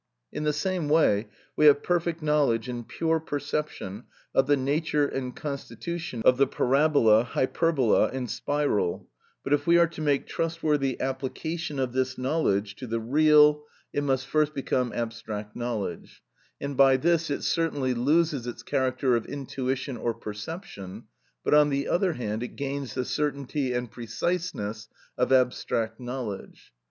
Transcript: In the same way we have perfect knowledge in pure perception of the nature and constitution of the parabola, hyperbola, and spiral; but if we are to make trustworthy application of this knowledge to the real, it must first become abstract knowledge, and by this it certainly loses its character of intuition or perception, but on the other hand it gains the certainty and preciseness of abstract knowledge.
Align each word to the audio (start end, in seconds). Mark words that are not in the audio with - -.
In 0.31 0.45
the 0.45 0.51
same 0.51 0.89
way 0.89 1.27
we 1.55 1.67
have 1.67 1.83
perfect 1.83 2.23
knowledge 2.23 2.67
in 2.67 2.85
pure 2.85 3.19
perception 3.19 4.05
of 4.33 4.47
the 4.47 4.57
nature 4.57 5.05
and 5.07 5.35
constitution 5.35 6.23
of 6.25 6.37
the 6.37 6.47
parabola, 6.47 7.23
hyperbola, 7.23 8.07
and 8.07 8.27
spiral; 8.27 9.07
but 9.43 9.53
if 9.53 9.67
we 9.67 9.77
are 9.77 9.85
to 9.85 10.01
make 10.01 10.25
trustworthy 10.25 10.99
application 10.99 11.77
of 11.77 11.93
this 11.93 12.17
knowledge 12.17 12.75
to 12.77 12.87
the 12.87 12.99
real, 12.99 13.63
it 13.93 14.03
must 14.03 14.25
first 14.25 14.55
become 14.55 14.91
abstract 14.91 15.55
knowledge, 15.55 16.23
and 16.59 16.75
by 16.75 16.97
this 16.97 17.29
it 17.29 17.43
certainly 17.43 17.93
loses 17.93 18.47
its 18.47 18.63
character 18.63 19.15
of 19.15 19.27
intuition 19.27 19.97
or 19.97 20.15
perception, 20.15 21.03
but 21.43 21.53
on 21.53 21.69
the 21.69 21.87
other 21.87 22.13
hand 22.13 22.41
it 22.41 22.55
gains 22.55 22.95
the 22.95 23.05
certainty 23.05 23.71
and 23.71 23.91
preciseness 23.91 24.87
of 25.15 25.31
abstract 25.31 25.99
knowledge. 25.99 26.73